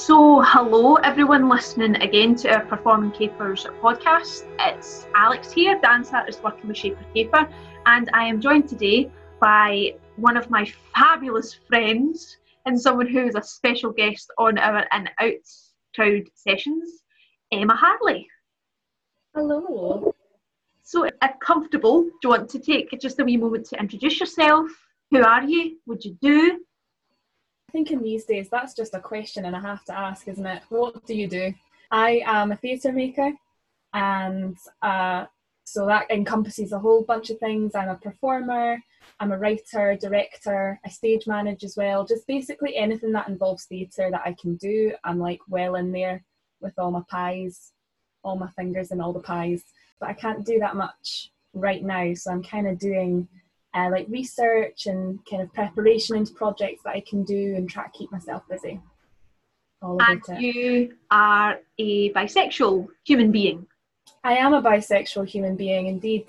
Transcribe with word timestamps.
So, 0.00 0.40
hello 0.40 0.94
everyone 0.94 1.50
listening 1.50 1.96
again 1.96 2.34
to 2.36 2.48
our 2.48 2.64
Performing 2.64 3.10
Capers 3.10 3.66
podcast. 3.82 4.46
It's 4.58 5.06
Alex 5.14 5.52
here, 5.52 5.78
dance 5.78 6.10
artist 6.14 6.42
working 6.42 6.68
with 6.68 6.78
Shaper 6.78 7.04
Caper, 7.14 7.46
and 7.84 8.08
I 8.14 8.24
am 8.24 8.40
joined 8.40 8.66
today 8.66 9.10
by 9.42 9.94
one 10.16 10.38
of 10.38 10.48
my 10.48 10.64
fabulous 10.96 11.52
friends 11.68 12.38
and 12.64 12.80
someone 12.80 13.08
who 13.08 13.26
is 13.26 13.34
a 13.34 13.42
special 13.42 13.92
guest 13.92 14.30
on 14.38 14.56
our 14.56 14.86
In 14.96 15.10
Out 15.20 15.46
Crowd 15.94 16.30
sessions, 16.34 17.02
Emma 17.52 17.76
Harley. 17.76 18.26
Hello. 19.34 20.14
So, 20.82 21.04
if 21.04 21.12
comfortable, 21.40 22.04
do 22.04 22.10
you 22.24 22.30
want 22.30 22.48
to 22.48 22.58
take 22.58 22.88
just 22.98 23.20
a 23.20 23.24
wee 23.24 23.36
moment 23.36 23.66
to 23.66 23.78
introduce 23.78 24.18
yourself? 24.18 24.70
Who 25.10 25.22
are 25.22 25.44
you? 25.44 25.76
What 25.84 26.00
do 26.00 26.08
you 26.08 26.16
do? 26.22 26.60
I 27.70 27.72
think 27.72 27.92
in 27.92 28.02
these 28.02 28.24
days 28.24 28.48
that's 28.50 28.74
just 28.74 28.96
a 28.96 29.00
question 29.00 29.44
and 29.44 29.54
I 29.54 29.60
have 29.60 29.84
to 29.84 29.96
ask, 29.96 30.26
isn't 30.26 30.44
it? 30.44 30.64
What 30.70 31.06
do 31.06 31.14
you 31.14 31.28
do? 31.28 31.54
I 31.92 32.20
am 32.26 32.50
a 32.50 32.56
theatre 32.56 32.90
maker 32.90 33.30
and 33.94 34.56
uh, 34.82 35.26
so 35.62 35.86
that 35.86 36.10
encompasses 36.10 36.72
a 36.72 36.80
whole 36.80 37.04
bunch 37.04 37.30
of 37.30 37.38
things. 37.38 37.76
I'm 37.76 37.88
a 37.88 37.94
performer, 37.94 38.82
I'm 39.20 39.30
a 39.30 39.38
writer, 39.38 39.96
director, 40.00 40.80
I 40.84 40.88
stage 40.88 41.28
manage 41.28 41.62
as 41.62 41.76
well. 41.76 42.04
Just 42.04 42.26
basically 42.26 42.74
anything 42.74 43.12
that 43.12 43.28
involves 43.28 43.66
theatre 43.66 44.08
that 44.10 44.22
I 44.24 44.32
can 44.32 44.56
do, 44.56 44.92
I'm 45.04 45.20
like 45.20 45.38
well 45.48 45.76
in 45.76 45.92
there 45.92 46.24
with 46.60 46.76
all 46.76 46.90
my 46.90 47.02
pies, 47.08 47.70
all 48.24 48.36
my 48.36 48.48
fingers 48.48 48.90
and 48.90 49.00
all 49.00 49.12
the 49.12 49.20
pies. 49.20 49.62
But 50.00 50.08
I 50.08 50.14
can't 50.14 50.44
do 50.44 50.58
that 50.58 50.74
much 50.74 51.30
right 51.54 51.84
now, 51.84 52.14
so 52.14 52.32
I'm 52.32 52.42
kind 52.42 52.66
of 52.66 52.80
doing 52.80 53.28
uh, 53.74 53.88
like 53.90 54.06
research 54.08 54.86
and 54.86 55.18
kind 55.28 55.42
of 55.42 55.52
preparation 55.52 56.16
into 56.16 56.32
projects 56.32 56.82
that 56.84 56.94
I 56.94 57.00
can 57.00 57.24
do 57.24 57.54
and 57.56 57.68
try 57.68 57.84
to 57.84 57.90
keep 57.90 58.10
myself 58.10 58.42
busy. 58.48 58.80
and 59.82 60.22
you 60.42 60.94
are 61.10 61.58
a 61.78 62.12
bisexual 62.12 62.88
human 63.04 63.32
being. 63.32 63.66
I 64.22 64.34
am 64.34 64.52
a 64.52 64.62
bisexual 64.62 65.26
human 65.28 65.56
being, 65.56 65.86
indeed. 65.86 66.26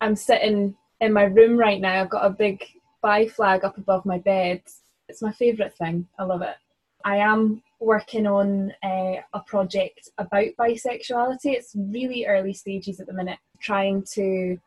I'm 0.00 0.16
sitting 0.16 0.76
in 1.00 1.12
my 1.12 1.24
room 1.24 1.56
right 1.56 1.80
now. 1.80 2.02
I've 2.02 2.10
got 2.10 2.26
a 2.26 2.30
big 2.30 2.62
bi 3.00 3.26
flag 3.28 3.64
up 3.64 3.78
above 3.78 4.04
my 4.04 4.18
bed. 4.18 4.62
It's 5.08 5.22
my 5.22 5.32
favourite 5.32 5.74
thing. 5.74 6.06
I 6.18 6.24
love 6.24 6.42
it. 6.42 6.56
I 7.04 7.18
am 7.18 7.62
working 7.80 8.26
on 8.26 8.72
uh, 8.82 9.16
a 9.32 9.40
project 9.46 10.10
about 10.18 10.46
bisexuality. 10.58 11.46
It's 11.46 11.72
really 11.76 12.26
early 12.26 12.52
stages 12.52 13.00
at 13.00 13.06
the 13.06 13.12
minute, 13.12 13.38
trying 13.60 14.02
to 14.14 14.58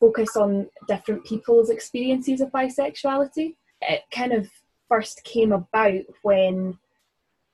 focus 0.00 0.36
on 0.36 0.68
different 0.86 1.24
people's 1.24 1.70
experiences 1.70 2.40
of 2.40 2.50
bisexuality. 2.50 3.54
It 3.82 4.02
kind 4.12 4.32
of 4.32 4.48
first 4.88 5.22
came 5.24 5.52
about 5.52 6.02
when 6.22 6.78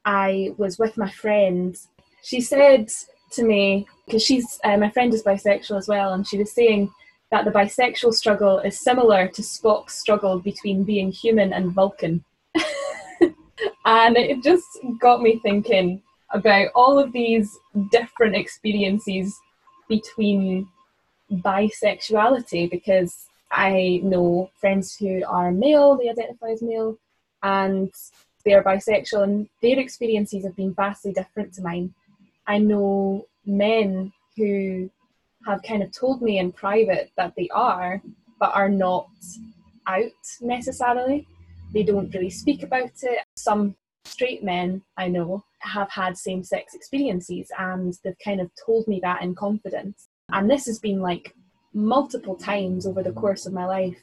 I 0.04 0.52
was 0.56 0.78
with 0.78 0.96
my 0.96 1.10
friend. 1.10 1.76
She 2.22 2.40
said 2.40 2.88
to 3.32 3.44
me, 3.44 3.86
because 4.06 4.22
she's 4.22 4.60
uh, 4.64 4.76
my 4.76 4.90
friend 4.90 5.12
is 5.12 5.22
bisexual 5.22 5.78
as 5.78 5.88
well, 5.88 6.12
and 6.12 6.26
she 6.26 6.38
was 6.38 6.52
saying 6.52 6.90
that 7.30 7.44
the 7.44 7.50
bisexual 7.50 8.14
struggle 8.14 8.58
is 8.60 8.78
similar 8.78 9.28
to 9.28 9.42
Spock's 9.42 9.98
struggle 9.98 10.38
between 10.38 10.84
being 10.84 11.10
human 11.10 11.52
and 11.52 11.72
Vulcan. 11.72 12.24
and 13.84 14.16
it 14.16 14.42
just 14.42 14.66
got 15.00 15.20
me 15.20 15.40
thinking 15.42 16.02
about 16.30 16.68
all 16.74 16.98
of 16.98 17.12
these 17.12 17.58
different 17.90 18.36
experiences 18.36 19.36
between 19.88 20.68
bisexuality 21.30 22.70
because 22.70 23.26
I 23.50 24.00
know 24.02 24.50
friends 24.60 24.96
who 24.96 25.22
are 25.26 25.52
male, 25.52 25.96
they 25.96 26.10
identify 26.10 26.50
as 26.50 26.62
male, 26.62 26.98
and 27.42 27.92
they're 28.44 28.62
bisexual, 28.62 29.22
and 29.22 29.48
their 29.62 29.78
experiences 29.78 30.44
have 30.44 30.56
been 30.56 30.74
vastly 30.74 31.12
different 31.12 31.54
to 31.54 31.62
mine. 31.62 31.94
I 32.46 32.58
know 32.58 33.26
men 33.46 34.12
who 34.36 34.90
have 35.46 35.62
kind 35.62 35.82
of 35.82 35.92
told 35.92 36.22
me 36.22 36.38
in 36.38 36.52
private 36.52 37.10
that 37.16 37.34
they 37.36 37.48
are, 37.50 38.02
but 38.40 38.54
are 38.54 38.68
not 38.68 39.08
out 39.86 40.10
necessarily. 40.40 41.26
They 41.72 41.82
don't 41.82 42.12
really 42.14 42.30
speak 42.30 42.62
about 42.62 42.92
it. 43.02 43.20
Some 43.36 43.76
straight 44.04 44.42
men 44.42 44.82
I 44.96 45.08
know 45.08 45.44
have 45.60 45.90
had 45.90 46.16
same 46.16 46.44
sex 46.44 46.74
experiences 46.74 47.50
and 47.58 47.96
they've 48.04 48.16
kind 48.22 48.40
of 48.40 48.50
told 48.64 48.86
me 48.86 49.00
that 49.02 49.22
in 49.22 49.34
confidence. 49.34 50.08
And 50.32 50.50
this 50.50 50.66
has 50.66 50.78
been 50.78 51.00
like 51.00 51.34
multiple 51.72 52.36
times 52.36 52.86
over 52.86 53.02
the 53.02 53.12
course 53.12 53.46
of 53.46 53.52
my 53.52 53.66
life. 53.66 53.98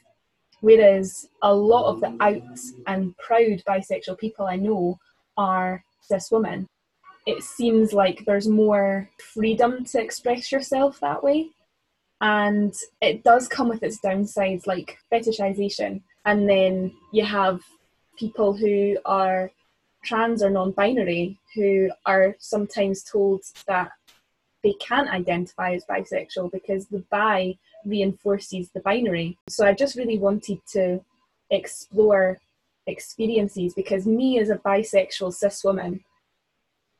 Whereas 0.60 1.28
a 1.42 1.52
lot 1.52 1.86
of 1.86 2.00
the 2.00 2.16
out 2.20 2.42
and 2.86 3.16
proud 3.18 3.62
bisexual 3.66 4.18
people 4.18 4.46
I 4.46 4.56
know 4.56 4.98
are 5.36 5.84
cis 6.00 6.30
women. 6.30 6.68
It 7.26 7.42
seems 7.42 7.92
like 7.92 8.24
there's 8.24 8.48
more 8.48 9.08
freedom 9.34 9.84
to 9.86 10.00
express 10.00 10.52
yourself 10.52 11.00
that 11.00 11.22
way. 11.22 11.50
And 12.20 12.72
it 13.00 13.24
does 13.24 13.48
come 13.48 13.68
with 13.68 13.82
its 13.82 13.98
downsides, 14.00 14.66
like 14.66 14.98
fetishization. 15.12 16.02
And 16.24 16.48
then 16.48 16.92
you 17.12 17.24
have 17.24 17.60
people 18.16 18.52
who 18.52 18.96
are 19.04 19.50
trans 20.04 20.42
or 20.42 20.50
non 20.50 20.70
binary 20.72 21.38
who 21.54 21.90
are 22.06 22.36
sometimes 22.38 23.02
told 23.02 23.42
that 23.66 23.90
they 24.62 24.74
can't 24.74 25.08
identify 25.08 25.72
as 25.72 25.84
bisexual 25.84 26.52
because 26.52 26.86
the 26.86 27.04
bi 27.10 27.56
reinforces 27.84 28.70
the 28.70 28.80
binary. 28.80 29.38
So 29.48 29.66
I 29.66 29.74
just 29.74 29.96
really 29.96 30.18
wanted 30.18 30.58
to 30.72 31.00
explore 31.50 32.38
experiences 32.86 33.74
because 33.74 34.06
me 34.06 34.38
as 34.38 34.50
a 34.50 34.56
bisexual 34.56 35.34
cis 35.34 35.64
woman, 35.64 36.04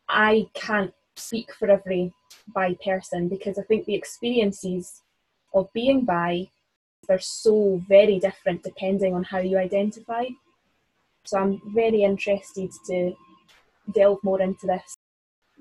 I 0.09 0.47
can't 0.55 0.93
speak 1.17 1.53
for 1.55 1.71
every 1.71 2.13
bi 2.55 2.75
person 2.85 3.29
because 3.29 3.59
I 3.59 3.63
think 3.63 3.87
the 3.87 3.95
experiences 3.95 5.03
of 5.55 5.73
being 5.73 6.05
bi 6.05 6.49
they're 7.09 7.19
so 7.19 7.83
very 7.89 8.19
different 8.19 8.63
depending 8.63 9.15
on 9.15 9.25
how 9.25 9.39
you 9.39 9.59
identify. 9.59 10.25
So 11.25 11.39
I'm 11.39 11.61
very 11.75 12.03
interested 12.03 12.71
to 12.87 13.15
delve 13.93 14.23
more 14.23 14.41
into 14.41 14.67
this. 14.67 14.97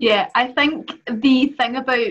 Yeah, 0.02 0.30
I 0.34 0.48
think 0.48 1.00
the 1.06 1.46
thing 1.50 1.76
about 1.76 2.08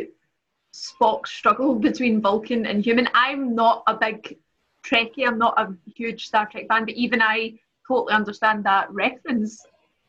Spock's 0.73 1.33
struggle 1.33 1.75
between 1.75 2.21
Vulcan 2.21 2.65
and 2.67 2.85
human, 2.85 3.09
I'm 3.15 3.57
not 3.57 3.83
a 3.89 3.97
big 3.97 4.39
Trekkie, 4.87 5.27
I'm 5.27 5.39
not 5.39 5.59
a 5.59 5.75
huge 5.97 6.25
Star 6.29 6.47
Trek 6.47 6.69
fan, 6.69 6.85
but 6.85 6.95
even 6.95 7.21
I 7.21 7.55
totally 7.89 8.13
understand 8.13 8.63
that 8.63 8.89
reference. 8.93 9.61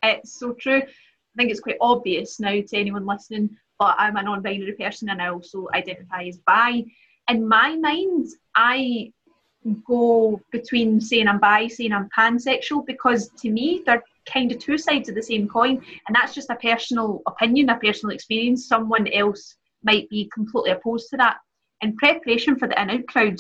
It's 0.03 0.40
so 0.40 0.53
true. 0.53 0.84
I 0.84 1.36
think 1.36 1.50
it's 1.50 1.59
quite 1.59 1.78
obvious 1.81 2.40
now 2.40 2.52
to 2.52 2.78
anyone 2.78 3.08
listening, 3.08 3.58
but 3.80 3.96
I'm 3.97 4.16
a 4.16 4.22
non 4.22 4.44
binary 4.44 4.74
person 4.74 5.09
and 5.09 5.20
I 5.20 5.30
also 5.30 5.68
identify 5.74 6.25
as 6.25 6.38
bi. 6.38 6.86
In 7.30 7.47
my 7.47 7.78
mind, 7.78 8.28
I 8.56 9.12
go 9.88 10.40
between 10.52 11.02
saying 11.02 11.28
I'm 11.28 11.40
bi, 11.40 11.66
saying 11.66 11.94
I'm 11.94 12.09
pansexual, 12.16 12.86
because 12.86 13.30
to 13.40 13.50
me, 13.50 13.81
they're 13.88 14.03
kind 14.31 14.52
of 14.52 14.59
two 14.59 14.78
sides 14.78 15.09
of 15.09 15.16
the 15.16 15.24
same 15.24 15.47
coin, 15.47 15.81
and 16.08 16.16
that's 16.16 16.34
just 16.34 16.50
a 16.50 16.56
personal 16.56 17.22
opinion, 17.28 17.69
a 17.69 17.78
personal 17.78 18.14
experience. 18.14 18.68
Someone 18.68 19.08
else 19.09 19.56
might 19.84 20.09
be 20.09 20.30
completely 20.34 20.72
opposed 20.72 21.09
to 21.09 21.18
that. 21.18 21.38
In 21.81 21.96
preparation 21.97 22.58
for 22.58 22.68
the 22.68 22.80
in 22.81 22.90
out 22.91 23.08
crowd 23.08 23.40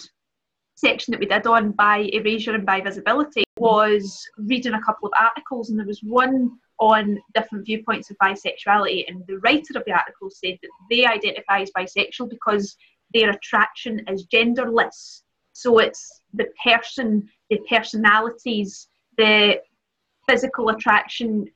section 0.75 1.11
that 1.11 1.19
we 1.19 1.27
did 1.27 1.45
on 1.45 1.71
bi 1.71 2.09
erasure 2.11 2.55
and 2.55 2.65
bi 2.65 2.81
visibility, 2.81 3.43
was 3.57 4.27
reading 4.37 4.73
a 4.73 4.81
couple 4.81 5.07
of 5.07 5.13
articles, 5.19 5.69
and 5.69 5.77
there 5.77 5.85
was 5.85 6.01
one 6.01 6.51
on 6.79 7.19
different 7.35 7.65
viewpoints 7.65 8.09
of 8.09 8.17
bisexuality, 8.17 9.05
and 9.07 9.23
the 9.27 9.37
writer 9.39 9.77
of 9.77 9.85
the 9.85 9.91
article 9.91 10.29
said 10.31 10.57
that 10.61 10.69
they 10.89 11.05
identify 11.05 11.61
as 11.61 11.71
bisexual 11.77 12.29
because 12.29 12.75
their 13.13 13.29
attraction 13.29 14.03
is 14.07 14.25
genderless. 14.27 15.21
So 15.53 15.77
it's 15.77 16.21
the 16.33 16.47
person, 16.63 17.29
the 17.51 17.59
personalities, 17.69 18.87
the 19.17 19.61
physical 20.31 20.69
attraction 20.69 21.47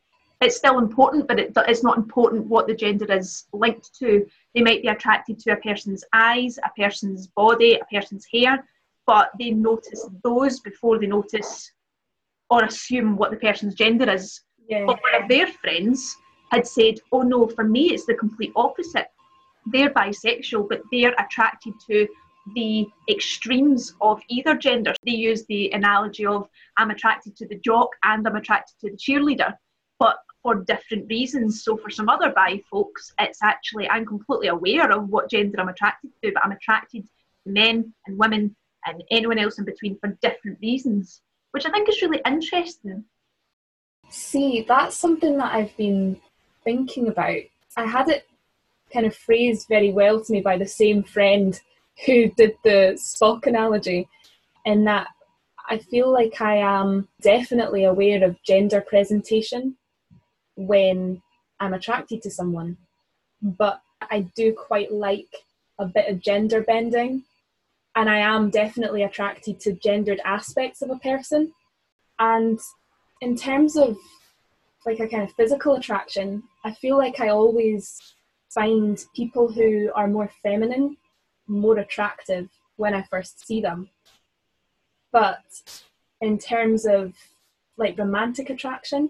it's 0.42 0.58
still 0.58 0.80
important, 0.80 1.28
but 1.28 1.40
it, 1.40 1.54
it's 1.68 1.84
not 1.84 1.98
important 1.98 2.48
what 2.48 2.68
the 2.68 2.76
gender 2.76 3.12
is 3.12 3.46
linked 3.54 3.94
to. 4.00 4.26
They 4.54 4.62
might 4.62 4.82
be 4.82 4.90
attracted 4.90 5.40
to 5.40 5.52
a 5.52 5.58
person's 5.58 6.04
eyes, 6.14 6.58
a 6.58 6.70
person's 6.80 7.28
body, 7.28 7.76
a 7.76 7.86
person's 7.86 8.26
hair, 8.32 8.64
but 9.08 9.32
they 9.40 9.52
notice 9.52 10.08
those 10.24 10.60
before 10.60 11.00
they 11.00 11.08
notice 11.08 11.72
or 12.50 12.64
assume 12.64 13.16
what 13.16 13.32
the 13.32 13.38
person's 13.38 13.76
gender 13.76 14.10
is. 14.12 14.42
Yeah. 14.68 14.86
But 14.86 15.00
one 15.02 15.24
of 15.24 15.30
their 15.30 15.48
friends 15.48 16.16
had 16.52 16.68
said, 16.68 16.96
Oh 17.12 17.22
no, 17.22 17.48
for 17.48 17.64
me 17.64 17.94
it's 17.94 18.06
the 18.06 18.14
complete 18.14 18.52
opposite. 18.56 19.08
They're 19.72 19.92
bisexual, 19.92 20.70
but 20.70 20.82
they're 20.92 21.16
attracted 21.18 21.74
to 21.88 22.08
the 22.54 22.88
extremes 23.10 23.96
of 24.02 24.22
either 24.30 24.56
gender. 24.56 24.94
They 25.06 25.14
use 25.14 25.46
the 25.46 25.72
analogy 25.72 26.26
of 26.26 26.48
I'm 26.78 26.92
attracted 26.92 27.36
to 27.38 27.48
the 27.48 27.60
jock 27.60 27.90
and 28.04 28.28
I'm 28.28 28.36
attracted 28.36 28.76
to 28.82 28.92
the 28.92 28.98
cheerleader, 28.98 29.54
but 30.00 30.18
for 30.44 30.56
different 30.56 31.10
reasons. 31.10 31.64
So 31.64 31.76
for 31.76 31.90
some 31.90 32.08
other 32.08 32.32
bi 32.36 32.62
folks, 32.70 33.12
it's 33.20 33.42
actually 33.42 33.90
I'm 33.90 34.06
completely 34.06 34.48
aware 34.48 34.92
of 34.92 35.10
what 35.10 35.30
gender 35.30 35.60
I'm 35.60 35.70
attracted 35.70 36.12
to, 36.24 36.32
but 36.34 36.46
I'm 36.46 36.52
attracted 36.52 37.04
to 37.06 37.52
men 37.52 37.94
and 38.06 38.18
women 38.18 38.56
and 38.86 39.04
anyone 39.10 39.40
else 39.40 39.58
in 39.58 39.66
between 39.66 39.98
for 39.98 40.16
different 40.22 40.60
reasons, 40.62 41.22
which 41.52 41.66
I 41.66 41.72
think 41.72 41.90
is 41.90 42.02
really 42.02 42.22
interesting. 42.26 43.04
See, 44.10 44.64
that's 44.68 44.96
something 44.96 45.38
that 45.38 45.52
I've 45.52 45.76
been 45.78 46.22
thinking 46.64 47.08
about. 47.08 47.42
I 47.76 47.86
had 47.86 48.10
it 48.10 48.28
kind 48.94 49.08
of 49.08 49.16
phrased 49.16 49.68
very 49.68 49.92
well 49.92 50.24
to 50.24 50.32
me 50.32 50.42
by 50.42 50.58
the 50.58 50.68
same 50.68 51.02
friend 51.02 51.60
who 52.06 52.30
did 52.32 52.56
the 52.64 52.98
Spock 52.98 53.48
analogy, 53.48 54.08
in 54.66 54.84
that 54.86 55.08
I 55.70 55.78
feel 55.78 56.12
like 56.12 56.42
I 56.42 56.58
am 56.58 57.08
definitely 57.22 57.86
aware 57.86 58.24
of 58.24 58.42
gender 58.44 58.82
presentation 58.82 59.78
when 60.56 61.22
I'm 61.60 61.74
attracted 61.74 62.22
to 62.24 62.32
someone, 62.32 62.78
but 63.42 63.82
I 64.02 64.28
do 64.36 64.54
quite 64.54 64.92
like 64.92 65.30
a 65.80 65.86
bit 65.86 66.10
of 66.10 66.22
gender 66.22 66.62
bending, 66.62 67.24
and 67.96 68.10
I 68.10 68.20
am 68.20 68.50
definitely 68.50 69.04
attracted 69.04 69.60
to 69.62 69.74
gendered 69.74 70.22
aspects 70.26 70.82
of 70.82 70.90
a 70.90 71.00
person. 71.00 71.54
And 72.20 72.60
in 73.22 73.36
terms 73.36 73.76
of 73.78 73.98
like 74.86 75.00
a 75.00 75.08
kind 75.08 75.24
of 75.24 75.34
physical 75.34 75.76
attraction, 75.76 76.44
I 76.64 76.74
feel 76.74 76.98
like 76.98 77.20
I 77.20 77.30
always 77.30 78.00
find 78.54 79.04
people 79.16 79.52
who 79.52 79.92
are 79.96 80.08
more 80.08 80.30
feminine 80.44 80.98
more 81.48 81.78
attractive 81.80 82.50
when 82.76 82.94
I 82.94 83.04
first 83.04 83.46
see 83.46 83.62
them. 83.62 83.90
But 85.12 85.44
in 86.22 86.38
terms 86.38 86.86
of 86.86 87.14
like 87.78 87.98
romantic 87.98 88.50
attraction, 88.50 89.10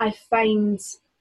I 0.00 0.10
find 0.10 0.80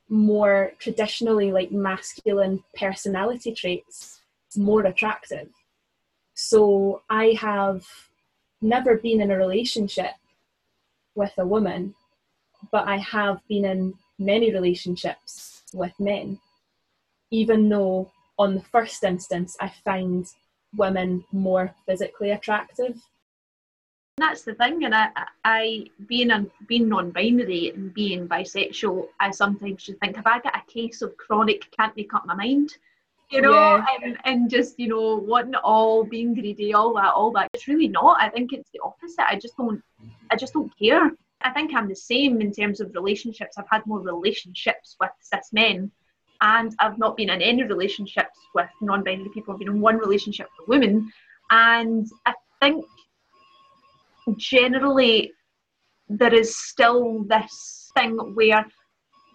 more 0.10 0.72
traditionally 0.80 1.52
like 1.52 1.72
masculine 1.72 2.64
personality 2.76 3.54
traits 3.54 4.20
more 4.56 4.86
attractive. 4.86 5.50
So 6.36 7.02
I 7.10 7.38
have 7.40 7.86
never 8.62 8.98
been 8.98 9.22
in 9.22 9.32
a 9.32 9.38
relationship 9.38 10.12
with 11.16 11.32
a 11.38 11.46
woman, 11.46 11.96
but 12.72 12.88
I 12.88 12.98
have 12.98 13.40
been 13.48 13.66
in 13.66 13.94
many 14.18 14.52
relationships 14.52 15.64
with 15.74 15.94
men, 16.00 16.40
even 17.32 17.70
though 17.70 18.12
on 18.44 18.56
the 18.56 18.62
first 18.76 19.04
instance 19.04 19.56
I 19.60 19.72
find 19.84 20.28
women 20.76 21.24
more 21.32 21.74
physically 21.86 22.32
attractive. 22.32 22.96
That's 24.18 24.44
the 24.44 24.54
thing, 24.54 24.84
and 24.86 24.94
I, 24.94 25.08
I 25.44 25.86
being 26.08 26.30
un, 26.30 26.52
being 26.68 26.88
non-binary 26.88 27.72
and 27.74 27.94
being 27.94 28.28
bisexual, 28.28 29.08
I 29.20 29.32
sometimes 29.32 29.84
just 29.84 30.00
think, 30.00 30.16
have 30.18 30.28
I 30.28 30.40
got 30.40 30.56
a 30.56 30.72
case 30.72 31.02
of 31.02 31.18
chronic 31.18 31.62
can't 31.76 31.96
make 31.98 32.14
up 32.14 32.26
my 32.28 32.36
mind? 32.36 32.78
you 33.34 33.42
know, 33.42 33.54
yeah. 33.54 33.86
and, 34.04 34.18
and 34.26 34.50
just, 34.50 34.80
you 34.80 34.88
know, 34.88 35.16
wanting 35.16 35.56
all, 35.56 36.04
being 36.04 36.36
greedy, 36.36 36.74
all 36.74 36.94
that, 36.94 37.14
all 37.14 37.32
that. 37.32 37.50
It's 37.54 37.68
really 37.68 37.88
not. 37.88 38.22
I 38.22 38.30
think 38.30 38.54
it's 38.54 38.70
the 38.72 38.80
opposite. 38.84 39.28
I 39.28 39.40
just 39.40 39.58
don't, 39.58 39.82
I 40.32 40.36
just 40.36 40.54
don't 40.54 40.72
care. 40.78 41.12
I 41.42 41.50
think 41.50 41.74
I'm 41.74 41.90
the 41.90 41.96
same 41.96 42.42
in 42.42 42.52
terms 42.54 42.80
of 42.80 42.94
relationships. 42.94 43.58
I've 43.58 43.70
had 43.70 43.86
more 43.88 44.00
relationships 44.00 44.96
with 45.00 45.10
cis 45.20 45.52
men, 45.52 45.92
and 46.44 46.76
I've 46.80 47.00
not 47.00 47.16
been 47.16 47.30
in 47.30 47.42
any 47.42 47.64
relationships 47.64 48.38
with 48.54 48.70
non-binary 48.82 49.30
people. 49.30 49.54
I've 49.54 49.60
been 49.60 49.70
in 49.70 49.82
one 49.82 49.98
relationship 49.98 50.50
with 50.60 50.68
women, 50.68 51.12
and 51.50 52.06
I 52.26 52.34
think 52.62 52.86
generally 54.38 55.32
there 56.10 56.34
is 56.34 56.58
still 56.58 57.24
this 57.24 57.92
thing 57.96 58.18
where 58.36 58.66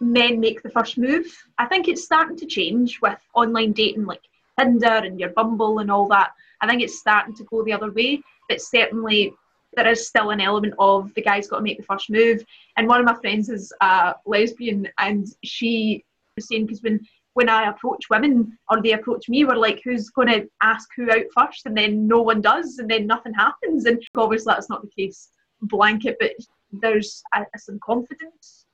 men 0.00 0.38
make 0.38 0.62
the 0.62 0.70
first 0.70 0.98
move. 0.98 1.26
I 1.58 1.66
think 1.66 1.88
it's 1.88 2.04
starting 2.04 2.36
to 2.36 2.46
change 2.46 3.00
with 3.00 3.18
online 3.34 3.72
dating 3.72 4.04
like 4.04 4.20
Tinder 4.58 4.86
and 4.86 5.18
your 5.18 5.30
Bumble 5.30 5.78
and 5.78 5.90
all 5.90 6.08
that. 6.08 6.30
I 6.60 6.68
think 6.68 6.82
it's 6.82 7.00
starting 7.00 7.34
to 7.36 7.44
go 7.44 7.64
the 7.64 7.72
other 7.72 7.90
way, 7.90 8.20
but 8.48 8.60
certainly 8.60 9.32
there 9.76 9.88
is 9.88 10.06
still 10.06 10.30
an 10.30 10.40
element 10.40 10.74
of 10.78 11.12
the 11.14 11.22
guy's 11.22 11.48
got 11.48 11.58
to 11.58 11.62
make 11.62 11.78
the 11.78 11.84
first 11.84 12.10
move. 12.10 12.44
And 12.76 12.86
one 12.86 13.00
of 13.00 13.06
my 13.06 13.14
friends 13.14 13.48
is 13.48 13.72
a 13.80 14.14
lesbian, 14.26 14.88
and 14.98 15.26
she 15.42 16.04
saying 16.40 16.66
because 16.66 16.82
when 16.82 17.00
when 17.34 17.48
I 17.48 17.68
approach 17.68 18.10
women 18.10 18.58
or 18.68 18.82
they 18.82 18.92
approach 18.92 19.28
me, 19.28 19.44
we're 19.44 19.54
like, 19.54 19.80
who's 19.84 20.10
going 20.10 20.28
to 20.28 20.48
ask 20.60 20.88
who 20.96 21.10
out 21.10 21.24
first? 21.32 21.66
And 21.66 21.76
then 21.76 22.08
no 22.08 22.20
one 22.20 22.40
does, 22.40 22.78
and 22.78 22.90
then 22.90 23.06
nothing 23.06 23.32
happens. 23.34 23.84
And 23.84 24.02
obviously 24.16 24.52
that's 24.52 24.68
not 24.68 24.82
the 24.82 24.90
case 24.90 25.30
blanket, 25.62 26.16
but 26.18 26.32
there's 26.72 27.22
some 27.56 27.78
confidence 27.80 28.66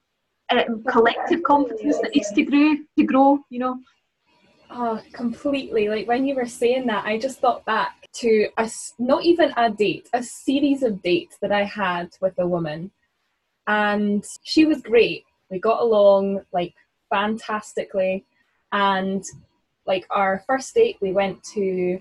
um, 0.50 0.84
collective 0.84 1.42
confidence 1.42 1.98
that 2.00 2.14
needs 2.14 2.30
to 2.32 2.42
grow, 2.42 2.74
to 2.98 3.04
grow, 3.04 3.38
you 3.50 3.58
know. 3.58 3.80
Oh, 4.70 5.00
completely. 5.12 5.88
Like 5.88 6.06
when 6.08 6.26
you 6.26 6.34
were 6.34 6.46
saying 6.46 6.86
that, 6.86 7.04
I 7.04 7.18
just 7.18 7.40
thought 7.40 7.64
back 7.64 8.08
to 8.14 8.48
a, 8.56 8.70
not 8.98 9.24
even 9.24 9.52
a 9.56 9.70
date, 9.70 10.08
a 10.12 10.22
series 10.22 10.82
of 10.82 11.02
dates 11.02 11.36
that 11.40 11.52
I 11.52 11.64
had 11.64 12.10
with 12.20 12.34
a 12.38 12.46
woman. 12.46 12.90
And 13.66 14.24
she 14.42 14.66
was 14.66 14.82
great. 14.82 15.24
We 15.50 15.58
got 15.58 15.80
along 15.80 16.42
like 16.52 16.74
fantastically. 17.14 18.24
And 18.72 19.22
like 19.86 20.06
our 20.10 20.42
first 20.46 20.74
date, 20.74 20.96
we 21.00 21.12
went 21.12 21.42
to 21.54 21.98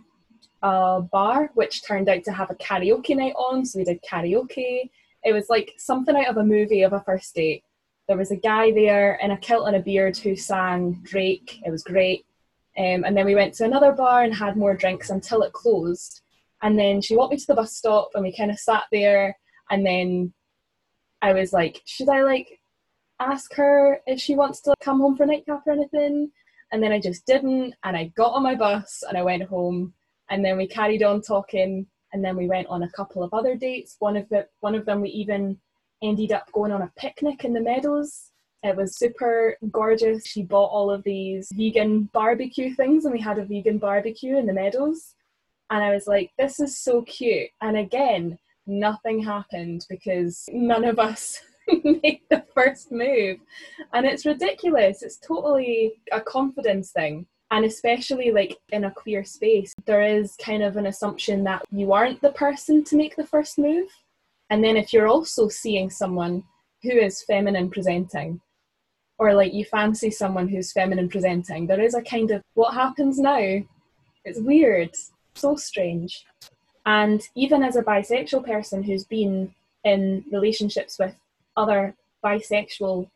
a 0.62 1.02
bar 1.02 1.52
which 1.54 1.86
turned 1.86 2.10
out 2.10 2.24
to 2.24 2.32
have 2.32 2.50
a 2.50 2.56
karaoke 2.56 3.16
night 3.16 3.34
on. 3.36 3.66
So 3.66 3.80
we 3.80 3.86
did 3.86 4.04
karaoke. 4.10 4.90
It 5.24 5.34
was 5.34 5.48
like 5.50 5.74
something 5.78 6.16
out 6.16 6.28
of 6.28 6.38
a 6.38 6.44
movie 6.44 6.84
of 6.84 6.94
a 6.94 7.02
first 7.02 7.36
date 7.36 7.64
there 8.08 8.18
was 8.18 8.32
a 8.32 8.36
guy 8.36 8.72
there 8.72 9.16
in 9.22 9.32
a 9.32 9.38
kilt 9.38 9.68
and 9.68 9.76
a 9.76 9.82
beard 9.82 10.18
who 10.18 10.36
sang 10.36 11.00
Drake. 11.04 11.62
It 11.66 11.72
was 11.72 11.84
great. 11.84 12.26
Um, 12.78 13.04
and 13.06 13.16
then 13.16 13.26
we 13.26 13.36
went 13.36 13.54
to 13.56 13.66
another 13.66 13.92
bar 13.92 14.24
and 14.24 14.34
had 14.34 14.58
more 14.58 14.76
drinks 14.76 15.10
until 15.10 15.44
it 15.44 15.54
closed. 15.54 16.22
And 16.62 16.78
then 16.78 17.02
she 17.02 17.16
walked 17.16 17.32
me 17.32 17.38
to 17.38 17.48
the 17.48 17.56
bus 17.56 17.76
stop 17.76 18.10
and 18.14 18.24
we 18.24 18.36
kind 18.36 18.52
of 18.52 18.60
sat 18.60 18.84
there. 18.92 19.38
And 19.70 19.86
then 19.86 20.34
I 21.22 21.34
was 21.34 21.54
like, 21.54 21.82
should 21.86 22.10
I 22.10 22.24
like 22.24 22.60
ask 23.32 23.54
her 23.56 24.00
if 24.08 24.20
she 24.20 24.36
wants 24.36 24.62
to 24.62 24.74
come 24.82 25.00
home 25.00 25.16
for 25.16 25.24
a 25.24 25.28
nightcap 25.28 25.64
or 25.66 25.74
anything? 25.74 26.32
And 26.72 26.82
then 26.82 26.92
I 26.92 27.00
just 27.00 27.26
didn't. 27.26 27.76
And 27.84 27.96
I 27.96 28.12
got 28.16 28.34
on 28.34 28.44
my 28.44 28.56
bus 28.56 29.04
and 29.08 29.18
I 29.18 29.24
went 29.24 29.44
home. 29.44 29.94
And 30.30 30.44
then 30.44 30.58
we 30.58 30.68
carried 30.68 31.04
on 31.04 31.22
talking. 31.22 31.86
And 32.12 32.24
then 32.24 32.36
we 32.36 32.48
went 32.48 32.68
on 32.68 32.84
a 32.84 32.92
couple 32.92 33.24
of 33.24 33.34
other 33.34 33.56
dates. 33.56 33.96
One 34.00 34.18
of 34.18 34.28
the 34.30 34.48
one 34.60 34.76
of 34.76 34.86
them 34.86 35.02
we 35.02 35.10
even 35.10 35.58
ended 36.02 36.32
up 36.32 36.52
going 36.52 36.72
on 36.72 36.82
a 36.82 36.92
picnic 36.98 37.44
in 37.46 37.54
the 37.54 37.62
meadows. 37.62 38.32
It 38.62 38.76
was 38.76 38.98
super 38.98 39.58
gorgeous. 39.72 40.26
She 40.26 40.44
bought 40.44 40.72
all 40.72 40.90
of 40.90 41.04
these 41.04 41.50
vegan 41.54 42.10
barbecue 42.14 42.74
things, 42.76 43.06
and 43.06 43.14
we 43.14 43.20
had 43.20 43.40
a 43.40 43.46
vegan 43.46 43.78
barbecue 43.78 44.38
in 44.38 44.46
the 44.46 44.54
meadows. 44.54 45.16
And 45.70 45.84
I 45.84 45.94
was 45.94 46.08
like, 46.08 46.32
this 46.38 46.60
is 46.60 46.78
so 46.78 47.02
cute. 47.02 47.50
And 47.62 47.78
again, 47.78 48.38
nothing 48.68 49.22
happened 49.24 49.86
because 49.90 50.46
none 50.52 50.86
of 50.86 51.00
us 51.00 51.42
made 51.84 52.22
the 52.30 52.44
first 52.54 52.92
move. 52.92 53.40
And 53.94 54.06
it's 54.06 54.26
ridiculous. 54.26 55.04
It's 55.04 55.18
totally 55.18 55.94
a 56.12 56.22
confidence 56.22 56.92
thing. 56.92 57.26
And 57.52 57.66
especially 57.66 58.32
like 58.32 58.58
in 58.72 58.86
a 58.86 58.92
queer 58.92 59.24
space, 59.24 59.74
there 59.86 60.02
is 60.02 60.36
kind 60.44 60.64
of 60.64 60.76
an 60.76 60.88
assumption 60.88 61.44
that 61.44 61.64
you 61.72 61.94
aren't 61.94 62.22
the 62.22 62.32
person 62.32 62.84
to 62.86 62.96
make 62.96 63.16
the 63.16 63.28
first 63.28 63.60
move. 63.60 63.88
And 64.50 64.64
then 64.64 64.76
if 64.76 64.92
you're 64.92 65.08
also 65.08 65.48
seeing 65.50 65.90
someone 65.90 66.44
who 66.82 66.92
is 66.92 67.24
feminine 67.24 67.70
presenting, 67.70 68.42
or 69.20 69.34
like 69.34 69.54
you 69.54 69.66
fancy 69.66 70.10
someone 70.10 70.48
who's 70.48 70.74
feminine 70.74 71.10
presenting, 71.10 71.68
there 71.68 71.82
is 71.82 71.94
a 71.94 72.02
kind 72.02 72.32
of 72.32 72.42
what 72.56 72.74
happens 72.74 73.20
now? 73.20 73.62
It's 74.26 74.40
weird, 74.40 74.96
so 75.36 75.56
strange. 75.56 76.26
And 76.86 77.22
even 77.36 77.64
as 77.64 77.76
a 77.76 77.84
bisexual 77.84 78.46
person 78.46 78.84
who's 78.84 79.06
been 79.06 79.54
in 79.84 80.24
relationships 80.32 80.98
with 81.00 81.16
other 81.56 81.96
bisexual 82.24 83.08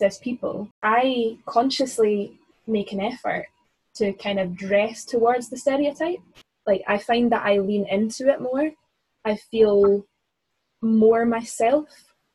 cis 0.00 0.18
people, 0.18 0.68
I 0.82 1.38
consciously 1.46 2.38
make 2.66 2.92
an 2.92 3.00
effort 3.00 3.46
to 3.94 4.12
kind 4.14 4.38
of 4.40 4.56
dress 4.56 5.04
towards 5.04 5.48
the 5.48 5.56
stereotype. 5.56 6.20
Like 6.66 6.82
I 6.86 6.98
find 6.98 7.30
that 7.32 7.44
I 7.44 7.58
lean 7.58 7.86
into 7.88 8.28
it 8.28 8.40
more. 8.40 8.70
I 9.24 9.36
feel 9.36 10.04
more 10.80 11.24
myself 11.24 11.86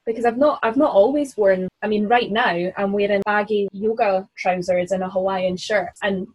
because 0.06 0.26
I've 0.26 0.38
not 0.38 0.60
I've 0.64 0.78
not 0.78 0.92
always 0.92 1.36
worn 1.36 1.68
I 1.82 1.88
mean 1.88 2.08
right 2.08 2.32
now 2.32 2.72
I'm 2.78 2.94
wearing 2.94 3.22
baggy 3.26 3.68
yoga 3.74 4.28
trousers 4.38 4.92
and 4.92 5.04
a 5.04 5.10
Hawaiian 5.10 5.58
shirt 5.58 5.90
and 6.02 6.28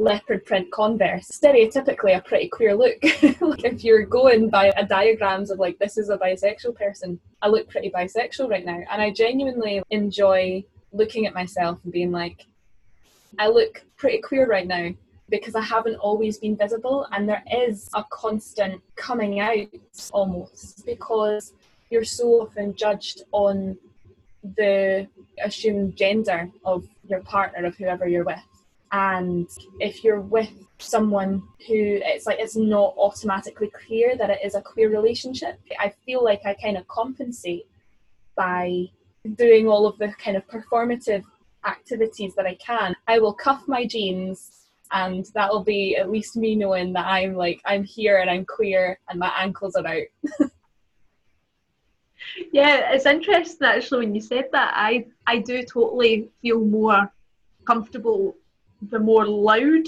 leopard 0.00 0.44
print 0.46 0.72
converse. 0.72 1.28
Stereotypically 1.28 2.16
a 2.16 2.22
pretty 2.22 2.48
queer 2.48 2.74
look. 2.74 2.96
Like 3.40 3.64
if 3.64 3.84
you're 3.84 4.06
going 4.06 4.48
by 4.48 4.72
a 4.76 4.86
diagrams 4.86 5.50
of 5.50 5.58
like 5.58 5.78
this 5.78 5.98
is 5.98 6.08
a 6.08 6.16
bisexual 6.16 6.76
person 6.76 7.18
I 7.42 7.48
look 7.48 7.68
pretty 7.68 7.90
bisexual 7.90 8.48
right 8.48 8.64
now. 8.64 8.80
And 8.90 9.02
I 9.02 9.10
genuinely 9.10 9.82
enjoy 9.90 10.64
looking 10.92 11.26
at 11.26 11.34
myself 11.34 11.78
and 11.84 11.92
being 11.92 12.12
like 12.12 12.46
I 13.38 13.48
look 13.48 13.84
pretty 13.96 14.20
queer 14.20 14.46
right 14.46 14.66
now 14.66 14.90
because 15.28 15.54
I 15.54 15.62
haven't 15.62 15.96
always 15.96 16.38
been 16.38 16.56
visible 16.56 17.06
and 17.12 17.28
there 17.28 17.44
is 17.52 17.88
a 17.94 18.04
constant 18.10 18.82
coming 18.96 19.40
out 19.40 19.68
almost 20.12 20.84
because 20.86 21.52
you're 21.90 22.04
so 22.04 22.42
often 22.42 22.74
judged 22.74 23.22
on 23.32 23.76
the 24.56 25.06
assumed 25.42 25.96
gender 25.96 26.50
of 26.64 26.86
your 27.06 27.20
partner, 27.20 27.66
of 27.66 27.76
whoever 27.76 28.08
you're 28.08 28.24
with. 28.24 28.40
And 28.92 29.48
if 29.78 30.02
you're 30.02 30.20
with 30.20 30.50
someone 30.78 31.42
who 31.68 32.00
it's 32.02 32.26
like 32.26 32.38
it's 32.40 32.56
not 32.56 32.94
automatically 32.96 33.70
clear 33.86 34.16
that 34.16 34.30
it 34.30 34.40
is 34.44 34.54
a 34.54 34.62
queer 34.62 34.90
relationship, 34.90 35.60
I 35.78 35.92
feel 36.04 36.24
like 36.24 36.40
I 36.44 36.54
kind 36.54 36.76
of 36.76 36.88
compensate 36.88 37.66
by 38.36 38.86
doing 39.36 39.68
all 39.68 39.86
of 39.86 39.98
the 39.98 40.08
kind 40.22 40.36
of 40.36 40.46
performative 40.48 41.22
activities 41.66 42.34
that 42.34 42.46
I 42.46 42.54
can, 42.54 42.96
I 43.06 43.18
will 43.18 43.34
cuff 43.34 43.62
my 43.66 43.86
jeans 43.86 44.60
and 44.92 45.26
that'll 45.34 45.62
be 45.62 45.96
at 45.96 46.10
least 46.10 46.36
me 46.36 46.56
knowing 46.56 46.92
that 46.94 47.06
I'm 47.06 47.34
like 47.34 47.60
I'm 47.64 47.84
here 47.84 48.18
and 48.18 48.28
I'm 48.28 48.44
queer 48.44 48.98
and 49.08 49.18
my 49.18 49.32
ankles 49.38 49.76
are 49.76 49.86
out. 49.86 50.02
yeah, 52.52 52.92
it's 52.92 53.06
interesting 53.06 53.66
actually 53.66 54.06
when 54.06 54.14
you 54.14 54.20
said 54.20 54.48
that. 54.52 54.72
I 54.74 55.06
I 55.26 55.38
do 55.38 55.62
totally 55.62 56.30
feel 56.42 56.60
more 56.60 57.12
comfortable 57.64 58.36
the 58.82 58.98
more 58.98 59.26
loud 59.26 59.86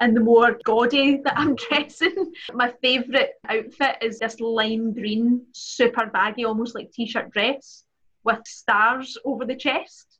and 0.00 0.16
the 0.16 0.20
more 0.20 0.58
gaudy 0.64 1.16
that 1.24 1.38
I'm 1.38 1.56
dressing. 1.56 2.32
My 2.52 2.72
favourite 2.82 3.30
outfit 3.48 3.96
is 4.00 4.18
this 4.18 4.40
lime 4.40 4.92
green, 4.92 5.46
super 5.52 6.06
baggy, 6.06 6.44
almost 6.44 6.74
like 6.74 6.92
t-shirt 6.92 7.30
dress 7.30 7.84
with 8.24 8.46
stars 8.46 9.16
over 9.24 9.44
the 9.44 9.56
chest 9.56 10.18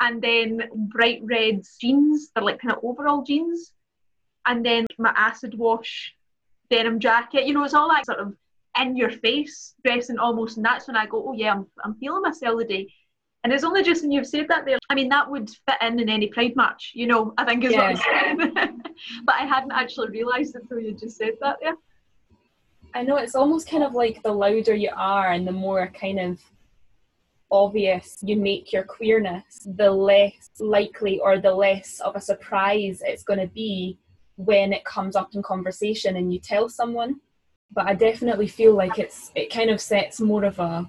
and 0.00 0.22
then 0.22 0.62
bright 0.74 1.20
red 1.22 1.62
jeans. 1.78 2.30
They're 2.34 2.44
like 2.44 2.60
kind 2.60 2.74
of 2.74 2.82
overall 2.82 3.22
jeans, 3.22 3.72
and 4.46 4.64
then 4.64 4.86
my 4.98 5.12
acid 5.14 5.54
wash 5.54 6.14
denim 6.70 6.98
jacket. 6.98 7.46
You 7.46 7.54
know, 7.54 7.64
it's 7.64 7.74
all 7.74 7.90
that 7.90 8.06
sort 8.06 8.18
of 8.18 8.34
in 8.80 8.96
your 8.96 9.10
face 9.10 9.74
dressing 9.84 10.18
almost, 10.18 10.56
and 10.56 10.64
that's 10.64 10.86
when 10.86 10.96
I 10.96 11.06
go, 11.06 11.28
oh 11.28 11.32
yeah, 11.32 11.52
I'm, 11.52 11.66
I'm 11.84 11.94
feeling 11.96 12.22
myself 12.22 12.60
today. 12.60 12.92
And 13.42 13.52
it's 13.52 13.64
only 13.64 13.82
just 13.82 14.02
when 14.02 14.12
you've 14.12 14.26
said 14.26 14.48
that 14.48 14.66
there. 14.66 14.78
I 14.90 14.94
mean, 14.94 15.08
that 15.08 15.30
would 15.30 15.48
fit 15.48 15.76
in 15.80 15.98
in 15.98 16.08
any 16.08 16.26
Pride 16.26 16.54
march, 16.56 16.92
you 16.94 17.06
know. 17.06 17.32
I 17.38 17.44
think 17.44 17.64
is 17.64 17.72
what 17.72 17.84
I'm 17.84 17.96
saying. 17.96 18.52
but 19.24 19.34
I 19.34 19.46
hadn't 19.46 19.72
actually 19.72 20.10
realised 20.10 20.54
it 20.54 20.62
until 20.62 20.78
you 20.78 20.92
just 20.92 21.16
said 21.16 21.34
that 21.40 21.56
there. 21.62 21.74
I 22.94 23.02
know 23.02 23.16
it's 23.16 23.34
almost 23.34 23.70
kind 23.70 23.82
of 23.82 23.94
like 23.94 24.22
the 24.22 24.32
louder 24.32 24.74
you 24.74 24.90
are 24.94 25.32
and 25.32 25.46
the 25.46 25.52
more 25.52 25.86
kind 25.88 26.18
of 26.18 26.40
obvious 27.50 28.18
you 28.22 28.36
make 28.36 28.72
your 28.72 28.82
queerness, 28.82 29.66
the 29.76 29.90
less 29.90 30.50
likely 30.58 31.18
or 31.20 31.38
the 31.38 31.52
less 31.52 32.00
of 32.00 32.16
a 32.16 32.20
surprise 32.20 33.02
it's 33.04 33.22
going 33.22 33.38
to 33.38 33.46
be 33.46 33.98
when 34.36 34.72
it 34.72 34.84
comes 34.84 35.16
up 35.16 35.34
in 35.34 35.42
conversation 35.42 36.16
and 36.16 36.32
you 36.32 36.40
tell 36.40 36.68
someone. 36.68 37.20
But 37.72 37.86
I 37.86 37.94
definitely 37.94 38.48
feel 38.48 38.74
like 38.74 38.98
it's 38.98 39.30
it 39.34 39.52
kind 39.52 39.70
of 39.70 39.80
sets 39.80 40.20
more 40.20 40.44
of 40.44 40.58
a 40.58 40.88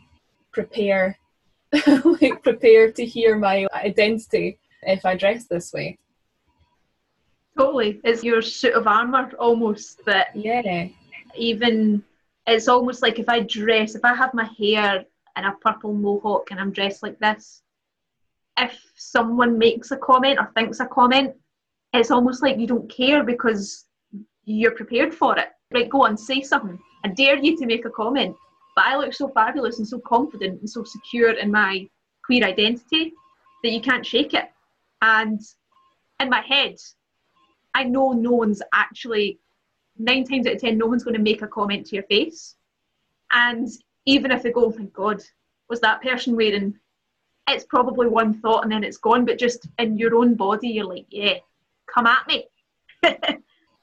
prepare 0.52 1.18
like 2.22 2.44
prepare 2.44 2.92
to 2.92 3.06
hear 3.06 3.38
my 3.38 3.68
identity 3.74 4.60
if 4.84 5.06
I 5.06 5.16
dress 5.16 5.46
this 5.46 5.72
way. 5.74 5.98
Totally. 7.58 8.00
It's 8.04 8.24
your 8.24 8.42
suit 8.42 8.74
of 8.74 8.88
armour 8.88 9.32
almost 9.40 10.04
that 10.06 10.36
Yeah. 10.36 10.88
Even 11.36 12.04
it's 12.48 12.68
almost 12.68 13.02
like 13.02 13.20
if 13.20 13.30
I 13.30 13.42
dress 13.42 13.96
if 13.96 14.04
I 14.04 14.14
have 14.16 14.34
my 14.34 14.50
hair 14.58 15.06
in 15.38 15.46
a 15.46 15.54
purple 15.62 15.94
mohawk 15.94 16.52
and 16.52 16.60
I'm 16.60 16.72
dressed 16.72 17.04
like 17.04 17.20
this, 17.20 17.62
if 18.58 18.80
someone 18.96 19.58
makes 19.58 19.92
a 19.92 19.98
comment 19.98 20.40
or 20.40 20.52
thinks 20.54 20.80
a 20.80 20.86
comment, 20.86 21.34
it's 21.94 22.12
almost 22.12 22.42
like 22.42 22.58
you 22.58 22.68
don't 22.68 22.90
care 22.90 23.24
because 23.24 23.86
you're 24.46 24.76
prepared 24.76 25.14
for 25.14 25.38
it. 25.38 25.50
Right, 25.74 25.90
go 25.90 26.04
on, 26.04 26.18
say 26.18 26.42
something. 26.42 26.78
I 27.06 27.10
dare 27.10 27.38
you 27.38 27.58
to 27.58 27.66
make 27.66 27.86
a 27.86 27.90
comment. 27.90 28.36
But 28.76 28.86
I 28.86 28.98
look 28.98 29.14
so 29.14 29.28
fabulous 29.30 29.80
and 29.80 29.88
so 29.88 30.00
confident 30.00 30.60
and 30.60 30.70
so 30.70 30.84
secure 30.84 31.32
in 31.32 31.52
my 31.52 31.90
queer 32.26 32.46
identity 32.46 33.14
that 33.64 33.72
you 33.72 33.82
can't 33.82 34.06
shake 34.06 34.34
it. 34.34 34.50
And 35.02 35.42
in 36.20 36.30
my 36.30 36.42
head, 36.42 36.76
I 37.74 37.84
know 37.84 38.12
no 38.12 38.32
one's 38.32 38.62
actually, 38.74 39.40
nine 39.98 40.26
times 40.26 40.48
out 40.48 40.54
of 40.54 40.62
ten, 40.62 40.78
no 40.78 40.86
one's 40.86 41.04
going 41.04 41.16
to 41.16 41.22
make 41.22 41.42
a 41.42 41.48
comment 41.48 41.88
to 41.88 41.96
your 41.96 42.04
face. 42.04 42.56
And 43.32 43.68
even 44.06 44.32
if 44.32 44.44
they 44.44 44.52
go, 44.52 44.66
oh 44.66 44.76
my 44.78 44.86
God, 44.86 45.22
was 45.70 45.80
that 45.82 46.02
person 46.02 46.36
wearing? 46.36 46.78
It's 47.48 47.66
probably 47.66 48.08
one 48.08 48.34
thought 48.36 48.64
and 48.64 48.72
then 48.72 48.84
it's 48.84 48.98
gone, 48.98 49.26
but 49.26 49.40
just 49.40 49.68
in 49.80 49.98
your 49.98 50.16
own 50.16 50.36
body, 50.36 50.70
you're 50.70 50.86
like, 50.86 51.08
yeah, 51.10 51.36
come 51.94 52.06
at 52.06 52.28
me. 52.28 52.48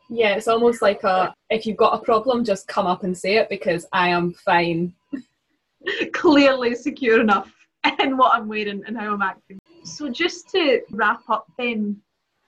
yeah, 0.09 0.35
it's 0.35 0.49
almost 0.49 0.83
like 0.83 1.05
a 1.05 1.35
if 1.51 1.67
you've 1.67 1.77
got 1.77 1.95
a 1.95 2.05
problem, 2.05 2.45
just 2.45 2.69
come 2.69 2.87
up 2.87 3.05
and 3.05 3.17
say 3.17 3.37
it 3.37 3.49
because 3.49 3.87
I 3.93 4.09
am 4.09 4.33
fine. 4.33 4.95
Clearly 6.13 6.75
secure 6.75 7.21
enough 7.21 7.53
in 8.01 8.17
what 8.17 8.35
I'm 8.35 8.49
wearing 8.49 8.83
and 8.87 8.97
how 8.97 9.15
I'm 9.15 9.23
acting. 9.23 9.59
So, 9.85 10.09
just 10.09 10.51
to 10.51 10.83
wrap 10.91 11.23
up, 11.29 11.47
then, 11.57 11.99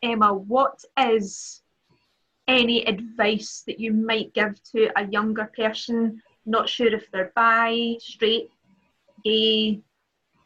Emma, 0.03 0.35
what 0.35 0.83
is 0.99 1.63
any 2.49 2.85
advice 2.87 3.63
that 3.67 3.79
you 3.79 3.93
might 3.93 4.35
give 4.35 4.61
to 4.73 4.91
a 4.97 5.07
younger 5.07 5.51
person 5.57 6.21
not 6.47 6.69
sure 6.69 6.93
if 6.93 7.11
they're 7.11 7.33
bi, 7.35 7.97
straight, 8.01 8.51
gay. 9.25 9.81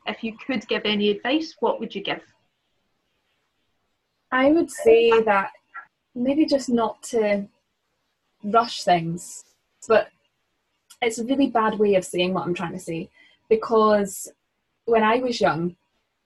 If 0.06 0.22
you 0.22 0.36
could 0.36 0.66
give 0.68 0.82
any 0.84 1.10
advice, 1.10 1.54
what 1.60 1.80
would 1.80 1.94
you 1.94 2.02
give? 2.02 2.22
I 4.30 4.50
would 4.50 4.70
say 4.70 5.22
that 5.22 5.50
maybe 6.14 6.46
just 6.46 6.68
not 6.68 7.02
to 7.02 7.46
rush 8.42 8.82
things, 8.82 9.44
but 9.88 10.08
it's 11.02 11.18
a 11.18 11.24
really 11.24 11.48
bad 11.48 11.78
way 11.78 11.94
of 11.94 12.04
saying 12.04 12.32
what 12.32 12.46
I'm 12.46 12.54
trying 12.54 12.72
to 12.72 12.78
say 12.78 13.10
because 13.48 14.32
when 14.86 15.02
I 15.02 15.16
was 15.16 15.40
young, 15.40 15.76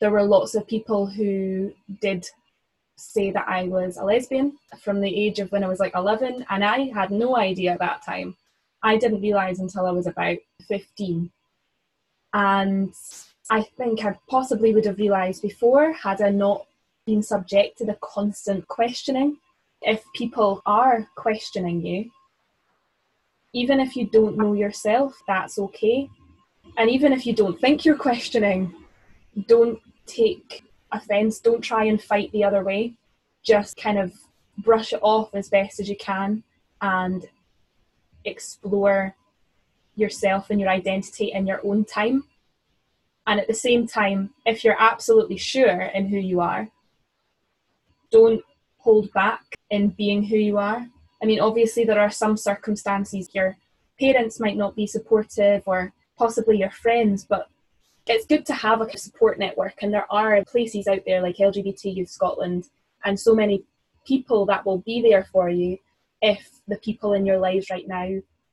there 0.00 0.10
were 0.10 0.22
lots 0.22 0.54
of 0.54 0.66
people 0.66 1.06
who 1.06 1.72
did 2.00 2.28
say 2.96 3.30
that 3.30 3.48
I 3.48 3.64
was 3.64 3.96
a 3.96 4.04
lesbian 4.04 4.58
from 4.80 5.00
the 5.00 5.14
age 5.14 5.38
of 5.38 5.50
when 5.52 5.64
I 5.64 5.68
was 5.68 5.80
like 5.80 5.94
11, 5.94 6.44
and 6.50 6.64
I 6.64 6.90
had 6.92 7.10
no 7.10 7.36
idea 7.36 7.72
at 7.72 7.78
that 7.78 8.04
time. 8.04 8.36
I 8.82 8.96
didn't 8.96 9.22
realise 9.22 9.58
until 9.58 9.86
I 9.86 9.90
was 9.90 10.06
about 10.06 10.38
15. 10.66 11.30
And 12.34 12.92
I 13.50 13.62
think 13.62 14.04
I 14.04 14.18
possibly 14.28 14.74
would 14.74 14.84
have 14.84 14.98
realised 14.98 15.42
before 15.42 15.92
had 15.92 16.20
I 16.20 16.30
not 16.30 16.66
been 17.06 17.22
subject 17.22 17.78
to 17.78 17.84
the 17.84 17.98
constant 18.00 18.68
questioning. 18.68 19.38
If 19.82 20.04
people 20.14 20.62
are 20.66 21.08
questioning 21.14 21.84
you, 21.84 22.10
even 23.52 23.80
if 23.80 23.96
you 23.96 24.06
don't 24.06 24.36
know 24.36 24.52
yourself, 24.52 25.14
that's 25.26 25.58
okay. 25.58 26.08
And 26.76 26.90
even 26.90 27.12
if 27.12 27.26
you 27.26 27.34
don't 27.34 27.60
think 27.60 27.84
you're 27.84 27.96
questioning, 27.96 28.74
don't 29.46 29.80
take 30.06 30.64
offence, 30.92 31.40
don't 31.40 31.62
try 31.62 31.84
and 31.84 32.02
fight 32.02 32.30
the 32.32 32.44
other 32.44 32.64
way. 32.64 32.94
Just 33.42 33.76
kind 33.76 33.98
of 33.98 34.12
brush 34.58 34.92
it 34.92 35.00
off 35.02 35.34
as 35.34 35.48
best 35.48 35.80
as 35.80 35.88
you 35.88 35.96
can 35.96 36.42
and 36.80 37.26
explore 38.24 39.14
yourself 39.96 40.50
and 40.50 40.60
your 40.60 40.70
identity 40.70 41.32
in 41.32 41.46
your 41.46 41.60
own 41.64 41.84
time. 41.84 42.24
And 43.26 43.40
at 43.40 43.46
the 43.46 43.54
same 43.54 43.86
time, 43.86 44.30
if 44.46 44.64
you're 44.64 44.80
absolutely 44.80 45.36
sure 45.36 45.82
in 45.82 46.06
who 46.08 46.18
you 46.18 46.40
are, 46.40 46.68
don't 48.10 48.42
hold 48.88 49.12
back 49.12 49.44
in 49.68 49.90
being 49.90 50.22
who 50.22 50.38
you 50.38 50.56
are. 50.56 50.86
I 51.22 51.26
mean, 51.26 51.40
obviously, 51.40 51.84
there 51.84 52.00
are 52.00 52.10
some 52.10 52.38
circumstances 52.38 53.34
your 53.34 53.54
parents 54.00 54.40
might 54.40 54.56
not 54.56 54.74
be 54.74 54.86
supportive 54.86 55.62
or 55.66 55.92
possibly 56.16 56.56
your 56.56 56.70
friends, 56.70 57.26
but 57.28 57.50
it's 58.06 58.24
good 58.24 58.46
to 58.46 58.54
have 58.54 58.80
a 58.80 58.96
support 58.96 59.38
network. 59.38 59.74
And 59.82 59.92
there 59.92 60.10
are 60.10 60.42
places 60.46 60.88
out 60.88 61.02
there 61.04 61.20
like 61.20 61.36
LGBT 61.36 61.96
Youth 61.96 62.08
Scotland 62.08 62.70
and 63.04 63.20
so 63.20 63.34
many 63.34 63.62
people 64.06 64.46
that 64.46 64.64
will 64.64 64.78
be 64.78 65.02
there 65.02 65.26
for 65.32 65.50
you 65.50 65.76
if 66.22 66.48
the 66.66 66.78
people 66.78 67.12
in 67.12 67.26
your 67.26 67.38
lives 67.38 67.68
right 67.68 67.86
now 67.86 68.08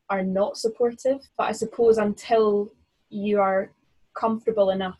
are 0.09 0.23
not 0.23 0.57
supportive. 0.57 1.21
But 1.37 1.47
I 1.47 1.53
suppose 1.53 1.97
until 1.97 2.73
you 3.09 3.39
are 3.39 3.71
comfortable 4.13 4.71
enough 4.71 4.99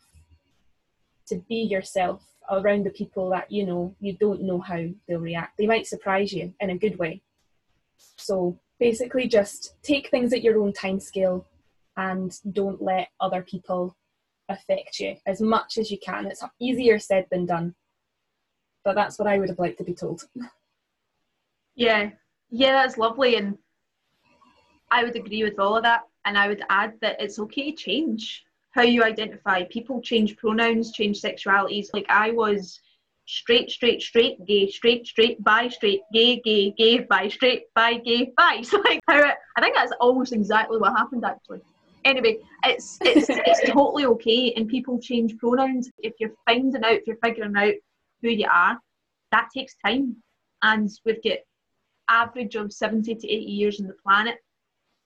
to 1.26 1.36
be 1.46 1.56
yourself 1.56 2.22
around 2.50 2.84
the 2.84 2.90
people 2.90 3.30
that 3.30 3.50
you 3.50 3.66
know, 3.66 3.94
you 4.00 4.12
don't 4.14 4.42
know 4.42 4.60
how 4.60 4.84
they'll 5.06 5.18
react. 5.18 5.56
They 5.58 5.66
might 5.66 5.86
surprise 5.86 6.32
you 6.32 6.52
in 6.60 6.70
a 6.70 6.78
good 6.78 6.98
way. 6.98 7.22
So 8.16 8.58
basically, 8.78 9.28
just 9.28 9.74
take 9.82 10.10
things 10.10 10.32
at 10.32 10.42
your 10.42 10.60
own 10.60 10.72
time 10.72 11.00
scale 11.00 11.46
and 11.96 12.38
don't 12.52 12.82
let 12.82 13.08
other 13.20 13.42
people 13.42 13.96
affect 14.48 15.00
you 15.00 15.16
as 15.26 15.40
much 15.40 15.78
as 15.78 15.90
you 15.90 15.98
can. 15.98 16.26
It's 16.26 16.44
easier 16.60 16.98
said 16.98 17.26
than 17.30 17.46
done. 17.46 17.74
But 18.84 18.94
that's 18.94 19.18
what 19.18 19.28
I 19.28 19.38
would 19.38 19.48
have 19.48 19.58
liked 19.58 19.78
to 19.78 19.84
be 19.84 19.94
told. 19.94 20.22
Yeah, 21.78 22.12
yeah, 22.48 22.72
that's 22.72 22.96
lovely. 22.96 23.36
And 23.36 23.58
I 24.90 25.04
would 25.04 25.14
agree 25.14 25.44
with 25.44 25.58
all 25.58 25.76
of 25.76 25.82
that. 25.82 26.04
And 26.24 26.38
I 26.38 26.48
would 26.48 26.62
add 26.70 26.94
that 27.02 27.20
it's 27.20 27.38
okay 27.38 27.70
to 27.70 27.76
change 27.76 28.45
how 28.76 28.82
you 28.82 29.02
identify. 29.02 29.64
People 29.64 30.00
change 30.00 30.36
pronouns, 30.36 30.92
change 30.92 31.20
sexualities. 31.20 31.88
Like 31.92 32.06
I 32.08 32.30
was 32.30 32.78
straight, 33.26 33.70
straight, 33.70 34.00
straight, 34.00 34.44
gay, 34.46 34.70
straight, 34.70 35.06
straight, 35.06 35.42
bi, 35.42 35.68
straight, 35.68 36.02
gay, 36.12 36.40
gay, 36.44 36.72
gay, 36.78 37.00
bi, 37.00 37.28
straight, 37.28 37.64
bi, 37.74 37.94
gay, 37.94 38.32
bi. 38.36 38.60
So 38.64 38.78
like 38.78 39.00
how 39.08 39.32
I 39.56 39.60
think 39.60 39.74
that's 39.74 39.92
almost 40.00 40.32
exactly 40.32 40.78
what 40.78 40.96
happened 40.96 41.24
actually. 41.24 41.62
Anyway, 42.04 42.38
it's 42.64 42.98
it's 43.00 43.26
it's 43.28 43.70
totally 43.72 44.06
okay 44.06 44.52
and 44.56 44.68
people 44.68 45.00
change 45.00 45.36
pronouns. 45.38 45.90
If 45.98 46.14
you're 46.20 46.34
finding 46.46 46.84
out, 46.84 46.92
if 46.92 47.06
you're 47.06 47.18
figuring 47.24 47.56
out 47.56 47.74
who 48.22 48.28
you 48.28 48.46
are, 48.52 48.78
that 49.32 49.48
takes 49.52 49.74
time. 49.84 50.16
And 50.62 50.90
we've 51.04 51.22
got 51.22 51.38
average 52.08 52.54
of 52.54 52.72
70 52.72 53.14
to 53.14 53.28
80 53.28 53.34
years 53.44 53.80
on 53.80 53.86
the 53.86 53.94
planet, 54.02 54.36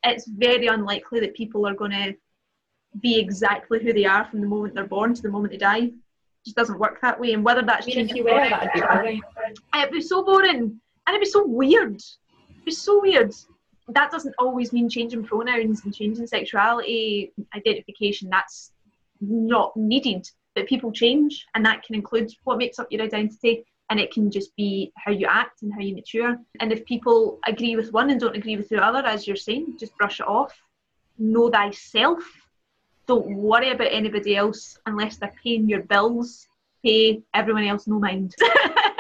it's 0.05 0.27
very 0.29 0.67
unlikely 0.67 1.21
that 1.21 1.35
people 1.35 1.67
are 1.67 1.75
going 1.75 1.91
to 1.91 2.15
be 3.01 3.19
exactly 3.19 3.83
who 3.83 3.93
they 3.93 4.05
are 4.05 4.25
from 4.25 4.41
the 4.41 4.47
moment 4.47 4.75
they're 4.75 4.87
born 4.87 5.15
to 5.15 5.23
the 5.23 5.31
moment 5.31 5.53
they 5.53 5.59
die. 5.59 5.85
It 5.85 6.45
just 6.45 6.57
doesn't 6.57 6.79
work 6.79 7.01
that 7.03 7.21
way. 7.21 7.33
And 7.33 7.45
whether 7.45 7.63
that's 7.63 7.87
I 7.87 7.91
mean, 7.91 7.99
if 8.09 8.15
you 8.15 8.25
were, 8.25 8.49
that'd 8.49 8.73
be 8.73 8.81
boring. 8.81 9.21
It'd 9.77 9.93
be 9.93 10.01
so 10.01 10.25
boring, 10.25 10.57
and 10.59 10.81
it'd 11.09 11.21
be 11.21 11.27
so 11.27 11.47
weird. 11.47 11.97
It'd 12.51 12.65
be 12.65 12.73
so 12.73 13.01
weird. 13.01 13.35
That 13.89 14.11
doesn't 14.11 14.35
always 14.39 14.73
mean 14.73 14.89
changing 14.89 15.25
pronouns 15.25 15.85
and 15.85 15.95
changing 15.95 16.27
sexuality 16.27 17.33
identification. 17.55 18.31
That's 18.31 18.73
not 19.21 19.77
needed. 19.77 20.29
But 20.55 20.67
people 20.67 20.91
change, 20.91 21.47
and 21.55 21.65
that 21.67 21.85
can 21.85 21.95
include 21.95 22.33
what 22.45 22.59
makes 22.59 22.79
up 22.79 22.89
your 22.91 23.03
identity, 23.03 23.65
and 23.89 24.01
it 24.01 24.13
can 24.13 24.31
just 24.31 24.55
be 24.57 24.93
how 24.97 25.13
you 25.13 25.27
act 25.27 25.63
and 25.63 25.73
how 25.73 25.81
you 25.81 25.95
mature. 25.95 26.37
And 26.61 26.73
if 26.73 26.85
people 26.85 27.39
agree 27.47 27.77
with 27.77 27.93
one 27.93 28.11
and 28.11 28.21
don't 28.21 28.37
agree 28.37 28.57
with 28.57 28.69
the 28.69 28.85
other, 28.85 29.07
as 29.07 29.27
you're 29.27 29.37
saying, 29.37 29.77
just 29.79 29.97
brush 29.97 30.21
it 30.21 30.27
off. 30.27 30.57
Know 31.19 31.51
thyself. 31.51 32.23
Don't 33.11 33.35
worry 33.35 33.73
about 33.73 33.89
anybody 33.91 34.37
else 34.37 34.79
unless 34.87 35.17
they're 35.17 35.35
paying 35.43 35.69
your 35.69 35.83
bills. 35.83 36.47
Pay 36.85 37.25
everyone 37.35 37.65
else 37.65 37.89
no 37.89 37.99
mind. 37.99 38.37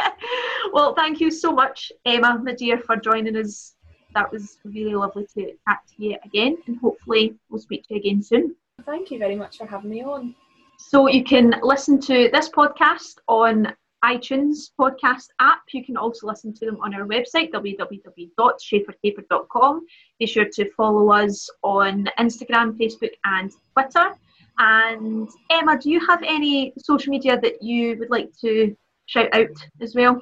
well, 0.72 0.96
thank 0.96 1.20
you 1.20 1.30
so 1.30 1.52
much, 1.52 1.92
Emma, 2.04 2.36
my 2.42 2.52
dear, 2.54 2.76
for 2.76 2.96
joining 2.96 3.36
us. 3.36 3.76
That 4.16 4.32
was 4.32 4.58
really 4.64 4.96
lovely 4.96 5.28
to 5.34 5.52
chat 5.64 5.78
to 5.90 6.04
you 6.04 6.16
again, 6.24 6.58
and 6.66 6.76
hopefully 6.78 7.36
we'll 7.48 7.60
speak 7.60 7.86
to 7.86 7.94
you 7.94 8.00
again 8.00 8.20
soon. 8.20 8.56
Thank 8.84 9.12
you 9.12 9.20
very 9.20 9.36
much 9.36 9.58
for 9.58 9.66
having 9.66 9.90
me 9.90 10.02
on. 10.02 10.34
So 10.76 11.06
you 11.06 11.22
can 11.22 11.54
listen 11.62 12.00
to 12.00 12.30
this 12.32 12.48
podcast 12.48 13.18
on 13.28 13.72
iTunes 14.04 14.70
podcast 14.78 15.28
app. 15.40 15.62
You 15.72 15.82
can 15.84 15.96
also 15.96 16.26
listen 16.26 16.52
to 16.54 16.66
them 16.66 16.78
on 16.82 16.94
our 16.94 17.06
website, 17.06 17.50
www.shapercaper.com. 17.52 19.86
Be 20.18 20.26
sure 20.26 20.46
to 20.52 20.70
follow 20.72 21.10
us 21.12 21.48
on 21.62 22.08
Instagram, 22.18 22.76
Facebook, 22.78 23.12
and 23.24 23.50
Twitter. 23.72 24.14
And 24.58 25.30
Emma, 25.50 25.78
do 25.78 25.90
you 25.90 26.04
have 26.06 26.22
any 26.22 26.74
social 26.78 27.10
media 27.10 27.40
that 27.40 27.62
you 27.62 27.96
would 27.98 28.10
like 28.10 28.30
to 28.40 28.76
shout 29.06 29.34
out 29.34 29.48
as 29.80 29.94
well? 29.94 30.20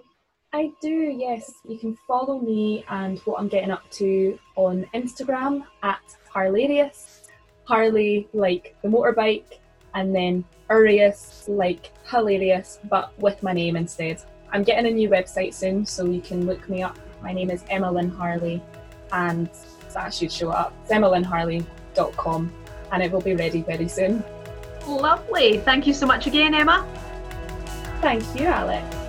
I 0.52 0.70
do, 0.80 0.88
yes. 0.88 1.52
You 1.68 1.78
can 1.78 1.94
follow 2.06 2.38
me 2.40 2.84
and 2.88 3.18
what 3.20 3.38
I'm 3.38 3.48
getting 3.48 3.70
up 3.70 3.90
to 3.92 4.38
on 4.56 4.86
Instagram 4.94 5.64
at 5.82 6.00
Harlarious. 6.34 7.18
Harley 7.68 8.26
like 8.32 8.74
the 8.82 8.88
motorbike, 8.88 9.60
and 9.94 10.14
then 10.14 10.44
Urious 10.70 11.44
like 11.48 11.90
hilarious, 12.04 12.78
but 12.88 13.18
with 13.18 13.42
my 13.42 13.52
name 13.52 13.76
instead. 13.76 14.22
I'm 14.52 14.62
getting 14.62 14.90
a 14.90 14.94
new 14.94 15.08
website 15.08 15.54
soon, 15.54 15.84
so 15.84 16.04
you 16.06 16.20
can 16.20 16.46
look 16.46 16.68
me 16.68 16.82
up. 16.82 16.98
My 17.22 17.32
name 17.32 17.50
is 17.50 17.64
Emma 17.68 17.90
Lynn 17.90 18.10
Harley, 18.10 18.62
and 19.12 19.48
that 19.94 20.12
should 20.12 20.32
show 20.32 20.50
up. 20.50 20.72
It's 20.82 20.92
emmalynharley.com, 20.92 22.52
and 22.92 23.02
it 23.02 23.10
will 23.10 23.20
be 23.20 23.34
ready 23.34 23.62
very 23.62 23.88
soon. 23.88 24.22
Lovely. 24.86 25.58
Thank 25.58 25.86
you 25.86 25.94
so 25.94 26.06
much 26.06 26.26
again, 26.26 26.54
Emma. 26.54 26.86
Thank 28.00 28.22
you, 28.38 28.46
Alex. 28.46 29.07